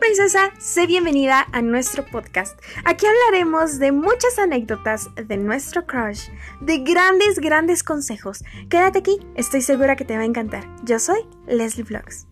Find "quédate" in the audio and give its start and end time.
8.68-8.98